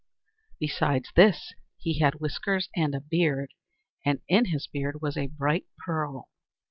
Besides 0.59 1.11
this, 1.15 1.53
he 1.77 1.99
had 1.99 2.15
whiskers 2.15 2.69
and 2.75 2.95
a 2.95 2.99
beard, 3.01 3.51
and 4.03 4.19
in 4.27 4.45
his 4.45 4.65
beard 4.65 4.99
was 4.99 5.15
a 5.15 5.27
bright 5.27 5.67
pearl. 5.77 6.27